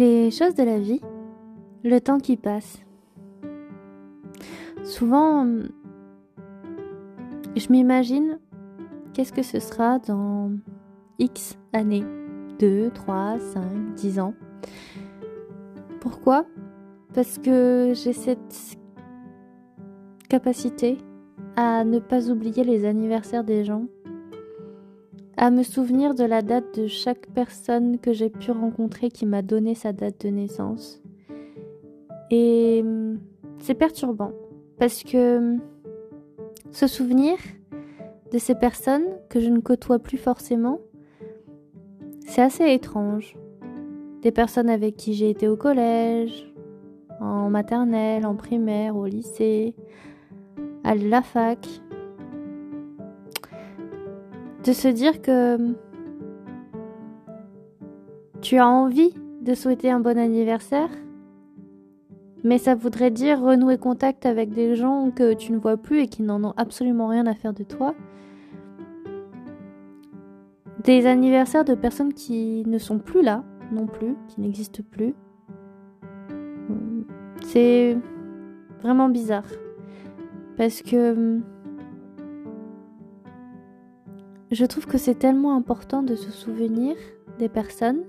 [0.00, 1.02] Les choses de la vie,
[1.84, 2.78] le temps qui passe.
[4.82, 5.46] Souvent,
[7.54, 8.38] je m'imagine
[9.12, 10.52] qu'est-ce que ce sera dans
[11.18, 12.06] X années,
[12.60, 14.32] 2, 3, 5, 10 ans.
[16.00, 16.46] Pourquoi?
[17.12, 18.78] Parce que j'ai cette
[20.30, 20.96] capacité
[21.56, 23.84] à ne pas oublier les anniversaires des gens
[25.40, 29.40] à me souvenir de la date de chaque personne que j'ai pu rencontrer qui m'a
[29.40, 31.02] donné sa date de naissance.
[32.30, 33.18] Et hum,
[33.58, 34.32] c'est perturbant
[34.78, 35.60] parce que hum,
[36.72, 37.38] se souvenir
[38.30, 40.78] de ces personnes que je ne côtoie plus forcément,
[42.26, 43.34] c'est assez étrange.
[44.20, 46.52] Des personnes avec qui j'ai été au collège,
[47.18, 49.74] en maternelle, en primaire, au lycée,
[50.84, 51.66] à la fac,
[54.64, 55.74] de se dire que
[58.40, 60.90] tu as envie de souhaiter un bon anniversaire,
[62.44, 66.06] mais ça voudrait dire renouer contact avec des gens que tu ne vois plus et
[66.08, 67.94] qui n'en ont absolument rien à faire de toi.
[70.84, 75.14] Des anniversaires de personnes qui ne sont plus là non plus, qui n'existent plus.
[77.42, 77.96] C'est
[78.82, 79.44] vraiment bizarre.
[80.56, 81.40] Parce que
[84.50, 86.96] je trouve que c'est tellement important de se souvenir
[87.38, 88.02] des personnes,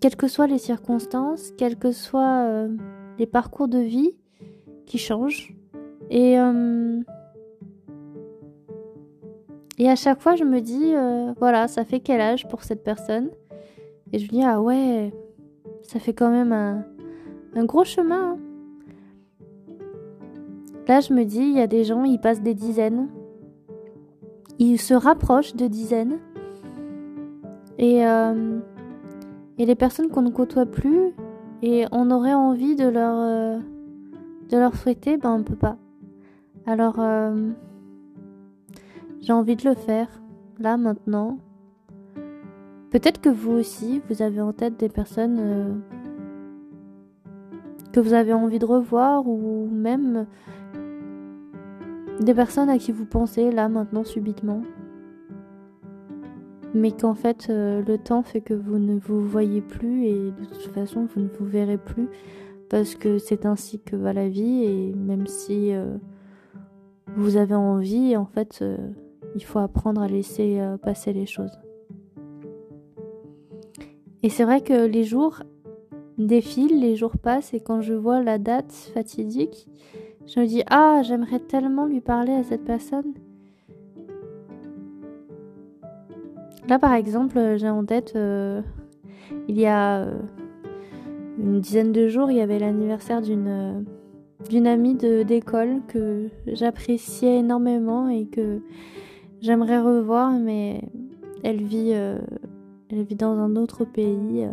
[0.00, 2.68] quelles que soient les circonstances, quels que soient euh,
[3.18, 4.16] les parcours de vie
[4.84, 5.54] qui changent.
[6.10, 7.00] Et, euh,
[9.78, 13.30] à chaque fois, je me dis, euh, voilà, ça fait quel âge pour cette personne?
[14.12, 15.12] Et je me dis, ah ouais,
[15.82, 16.84] ça fait quand même un,
[17.54, 18.32] un gros chemin.
[18.32, 18.38] Hein.
[20.88, 23.08] Là, je me dis, il y a des gens, ils passent des dizaines,
[24.58, 26.18] ils se rapprochent de dizaines.
[27.78, 28.58] Et, euh,
[29.58, 31.12] et les personnes qu'on ne côtoie plus,
[31.62, 33.58] et on aurait envie de leur, euh,
[34.50, 35.76] de leur souhaiter, ben on peut pas.
[36.66, 37.50] Alors, euh,
[39.20, 40.08] j'ai envie de le faire,
[40.58, 41.38] là, maintenant.
[42.90, 45.82] Peut-être que vous aussi, vous avez en tête des personnes
[47.92, 50.26] que vous avez envie de revoir, ou même
[52.20, 54.62] des personnes à qui vous pensez là maintenant subitement.
[56.74, 60.44] Mais qu'en fait euh, le temps fait que vous ne vous voyez plus et de
[60.44, 62.08] toute façon vous ne vous verrez plus
[62.68, 65.96] parce que c'est ainsi que va la vie et même si euh,
[67.16, 68.76] vous avez envie en fait euh,
[69.34, 71.58] il faut apprendre à laisser passer les choses.
[74.22, 75.42] Et c'est vrai que les jours
[76.18, 79.68] défilent, les jours passent et quand je vois la date fatidique,
[80.26, 83.14] je me dis, ah, j'aimerais tellement lui parler à cette personne.
[86.68, 88.60] Là, par exemple, j'ai en tête, euh,
[89.46, 90.18] il y a euh,
[91.38, 93.80] une dizaine de jours, il y avait l'anniversaire d'une euh,
[94.50, 98.60] d'une amie d'école que j'appréciais énormément et que
[99.40, 100.82] j'aimerais revoir, mais
[101.42, 104.46] elle vit, elle vit dans un autre pays.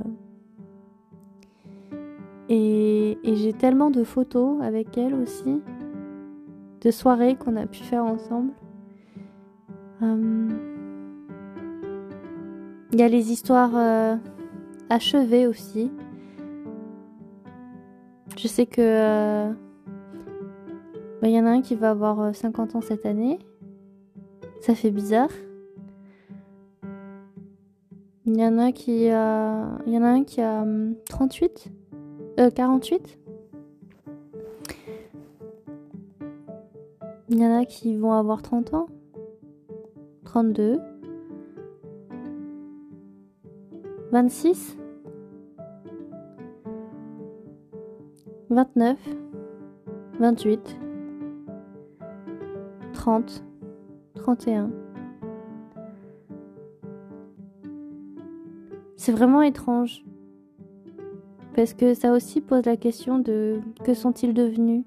[2.49, 5.61] Et, j'ai tellement de photos avec elle aussi,
[6.81, 8.51] de soirées qu'on a pu faire ensemble.
[10.01, 10.49] Hum.
[12.91, 14.15] Il y a les histoires euh,
[14.89, 15.91] achevées aussi.
[18.37, 19.51] Je sais que euh,
[21.21, 23.39] bah, il y en a un qui va avoir 50 euh, ans cette année.
[24.61, 25.29] Ça fait bizarre.
[28.25, 30.65] Il y en a qui a, il y en a un qui a
[31.09, 31.71] 38
[32.38, 33.19] hum, 48
[37.29, 38.88] Il y en a qui vont avoir 30 ans.
[40.25, 40.79] 32
[44.11, 44.77] 26
[48.49, 48.97] 29
[50.19, 50.79] 28
[52.93, 53.43] 30
[54.16, 54.72] 31
[58.96, 60.03] C'est vraiment étrange
[61.55, 64.84] parce que ça aussi pose la question de que sont-ils devenus?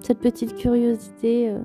[0.00, 1.50] Cette petite curiosité.
[1.50, 1.58] Euh.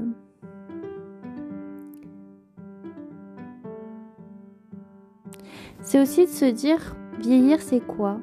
[5.82, 8.20] C'est aussi de se dire, vieillir c'est quoi?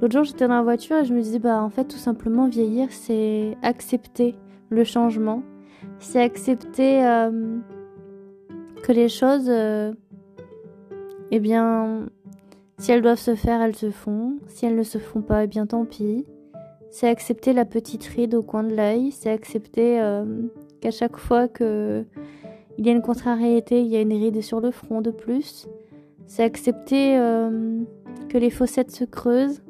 [0.00, 2.48] L'autre jour j'étais dans la voiture et je me disais, bah en fait tout simplement
[2.48, 4.34] vieillir c'est accepter
[4.70, 5.42] le changement.
[5.98, 7.58] C'est accepter euh,
[8.82, 9.92] que les choses, euh,
[11.30, 12.06] eh bien,
[12.80, 14.38] si elles doivent se faire, elles se font.
[14.46, 16.24] Si elles ne se font pas, eh bien tant pis.
[16.90, 19.12] C'est accepter la petite ride au coin de l'œil.
[19.12, 20.24] C'est accepter euh,
[20.80, 22.06] qu'à chaque fois que
[22.78, 25.68] il y a une contrariété, il y a une ride sur le front de plus.
[26.24, 27.80] C'est accepter euh,
[28.30, 29.60] que les fossettes se creusent.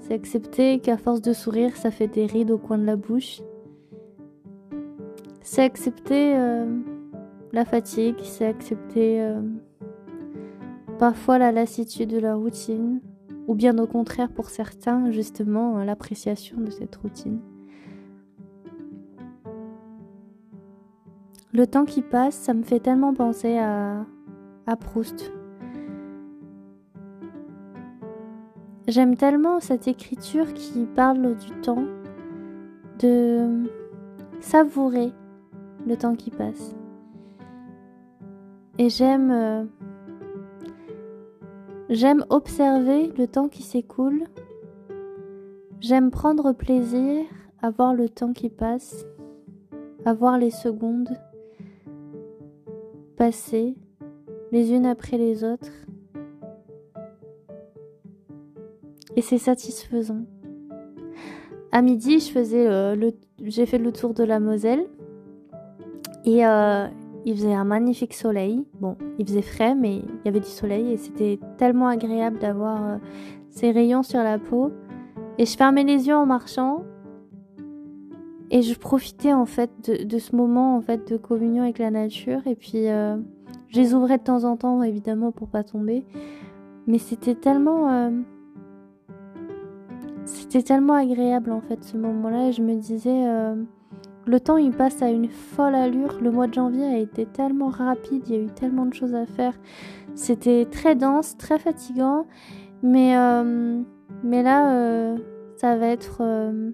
[0.00, 3.42] C'est accepter qu'à force de sourire, ça fait des rides au coin de la bouche.
[5.40, 6.66] C'est accepter euh,
[7.52, 9.24] la fatigue, c'est accepter
[11.00, 13.00] parfois la lassitude de la routine,
[13.48, 17.40] ou bien au contraire pour certains, justement, l'appréciation de cette routine.
[21.54, 24.04] Le temps qui passe, ça me fait tellement penser à,
[24.66, 25.32] à Proust.
[28.86, 31.84] J'aime tellement cette écriture qui parle du temps,
[32.98, 33.64] de
[34.40, 35.14] savourer
[35.86, 36.76] le temps qui passe.
[38.76, 39.64] Et j'aime euh,
[41.90, 44.24] j'aime observer le temps qui s'écoule.
[45.80, 47.24] J'aime prendre plaisir
[47.60, 49.04] à voir le temps qui passe,
[50.04, 51.10] à voir les secondes
[53.20, 53.74] passer
[54.50, 55.70] les unes après les autres.
[59.14, 60.22] Et c'est satisfaisant.
[61.70, 63.10] À midi, le,
[63.42, 64.86] j'ai fait le tour de la Moselle
[66.24, 66.86] et euh,
[67.24, 68.64] il faisait un magnifique soleil.
[68.80, 72.82] Bon, il faisait frais, mais il y avait du soleil et c'était tellement agréable d'avoir
[72.82, 72.96] euh,
[73.50, 74.72] ces rayons sur la peau.
[75.38, 76.82] Et je fermais les yeux en marchant
[78.50, 79.70] et je profitais en fait
[80.04, 82.46] de, ce moment en fait de communion avec la nature.
[82.46, 83.16] Et puis euh,
[83.68, 86.04] je les ouvrais de temps en temps évidemment pour pas tomber.
[86.86, 88.10] Mais c'était tellement
[90.24, 92.48] c'était tellement agréable en fait ce moment-là.
[92.48, 93.24] Et je me disais
[94.30, 96.18] le temps il passe à une folle allure.
[96.20, 99.14] Le mois de janvier a été tellement rapide, il y a eu tellement de choses
[99.14, 99.54] à faire.
[100.14, 102.26] C'était très dense, très fatigant.
[102.82, 103.82] Mais, euh,
[104.22, 105.18] mais là, euh,
[105.56, 106.70] ça va être euh,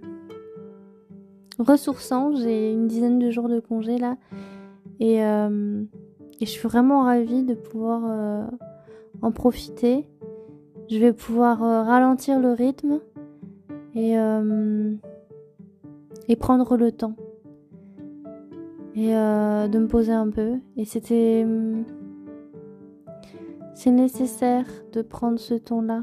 [1.59, 2.37] ressourçant.
[2.37, 4.17] J'ai une dizaine de jours de congé là.
[5.01, 8.51] Et, je suis vraiment ravie de pouvoir
[9.23, 10.07] en profiter.
[10.91, 13.01] Je vais pouvoir ralentir le rythme
[13.95, 14.17] et
[16.37, 17.17] prendre le temps
[18.97, 20.55] et euh, de me poser un peu.
[20.77, 21.43] Et c'était...
[21.45, 21.85] Hum,
[23.75, 26.03] c'est nécessaire de prendre ce temps-là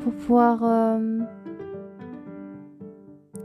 [0.00, 1.20] pour pouvoir euh,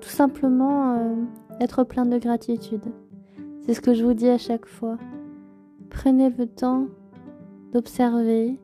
[0.02, 1.16] tout simplement euh,
[1.60, 2.82] être plein de gratitude.
[3.62, 4.98] C'est ce que je vous dis à chaque fois.
[5.92, 6.88] Prenez le temps
[7.72, 8.60] d'observer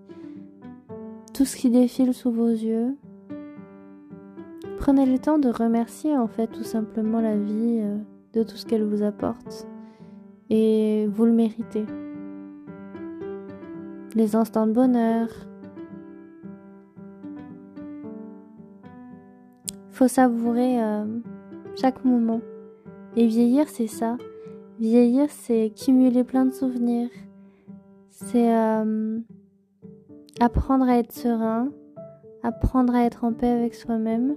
[1.36, 2.98] tout ce qui défile sous vos yeux.
[4.80, 7.84] Prenez le temps de remercier en fait tout simplement la vie
[8.34, 9.68] de tout ce qu'elle vous apporte.
[10.50, 11.86] Et vous le méritez.
[14.16, 15.28] Les instants de bonheur.
[19.92, 21.06] Faut savourer euh,
[21.76, 22.42] chaque moment.
[23.16, 24.18] Et vieillir, c'est ça.
[24.80, 27.10] Vieillir, c'est cumuler plein de souvenirs.
[28.12, 29.20] C'est euh,
[30.40, 31.72] apprendre à être serein,
[32.44, 34.36] apprendre à être en paix avec soi-même.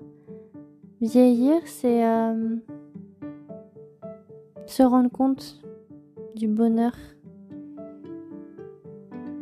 [1.00, 2.56] Vieillir, c'est euh,
[4.70, 5.60] se rendre compte
[6.36, 6.92] du bonheur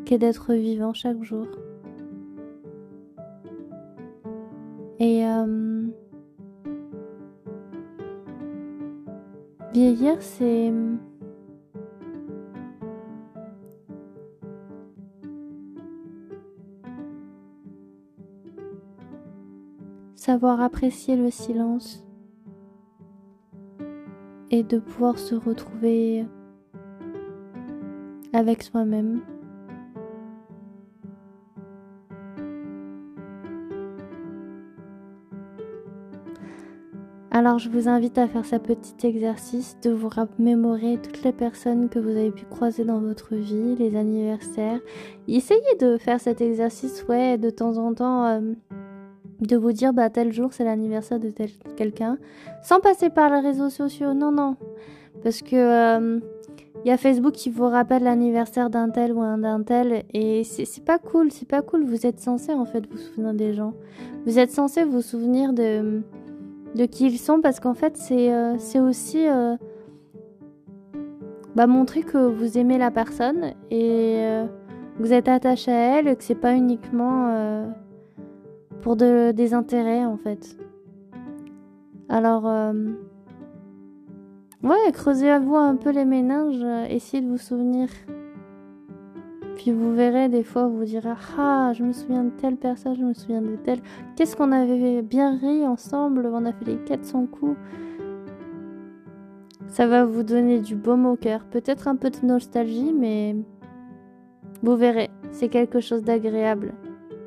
[0.07, 1.47] qu'est d'être vivant chaque jour.
[4.99, 5.87] Et euh,
[9.75, 10.73] vieillir, c'est
[20.17, 22.08] savoir apprécier le silence
[24.51, 26.25] et de pouvoir se retrouver
[28.33, 29.21] avec soi-même.
[37.31, 41.89] Alors je vous invite à faire ce petit exercice de vous remémorer toutes les personnes
[41.89, 44.81] que vous avez pu croiser dans votre vie, les anniversaires.
[45.29, 48.25] Essayez de faire cet exercice, ouais, de temps en temps.
[48.25, 48.41] Euh,
[49.41, 52.19] de vous dire bah tel jour c'est l'anniversaire de tel quelqu'un
[52.63, 54.15] sans passer par les réseaux sociaux.
[54.15, 54.57] Non non.
[55.23, 56.21] Parce que il euh,
[56.85, 60.85] y a Facebook qui vous rappelle l'anniversaire d'un tel ou un d'un tel et c'est
[60.85, 61.85] pas cool c'est pas cool.
[61.85, 63.75] Vous êtes censé en fait vous souvenir des gens.
[64.27, 66.03] Vous êtes censé vous souvenir de
[66.75, 69.57] de qui ils sont parce qu'en fait c'est euh, c'est aussi euh,
[71.55, 74.25] bah, montrer que vous aimez la personne et
[74.99, 77.69] vous êtes attaché à elle que c'est pas uniquement
[78.83, 80.57] pour de, des intérêts en fait.
[82.09, 82.73] Alors, euh,
[84.63, 87.89] ouais, creusez à vous un peu les méninges, euh, essayez de vous souvenir.
[89.57, 93.05] Puis vous verrez, des fois, vous direz Ah, je me souviens de telle personne, je
[93.05, 93.81] me souviens de telle.
[94.17, 97.57] Qu'est-ce qu'on avait bien ri ensemble On a fait les 400 coups.
[99.67, 101.45] Ça va vous donner du baume au cœur.
[101.45, 103.37] Peut-être un peu de nostalgie, mais
[104.63, 106.73] Vous verrez, c'est quelque chose d'agréable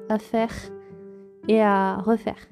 [0.09, 0.51] à faire
[1.47, 2.49] et à refaire.